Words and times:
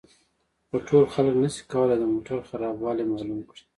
خو 0.67 0.75
ټول 0.87 1.03
خلک 1.13 1.35
نشي 1.43 1.63
کولای 1.73 1.97
د 1.99 2.05
موټر 2.13 2.37
خرابوالی 2.49 3.03
معلوم 3.11 3.39
کړي 3.49 3.61